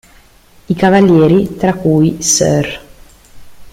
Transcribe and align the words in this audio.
I 0.67 0.73
cavalieri, 0.73 1.57
tra 1.57 1.75
cui 1.75 2.23
Sir. 2.23 2.81